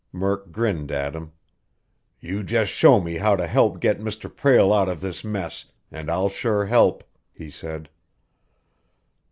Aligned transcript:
Murk 0.11 0.51
grinned 0.51 0.89
at 0.91 1.13
him. 1.15 1.31
"You 2.19 2.41
just 2.41 2.71
show 2.71 2.99
me 2.99 3.17
how 3.17 3.35
to 3.35 3.45
help 3.45 3.79
get 3.79 3.99
Mr. 3.99 4.35
Prale 4.35 4.73
out 4.73 4.89
of 4.89 4.99
this 4.99 5.23
mess, 5.23 5.65
and 5.91 6.09
I'll 6.09 6.27
sure 6.27 6.65
help," 6.65 7.03
he 7.31 7.51
said. 7.51 7.87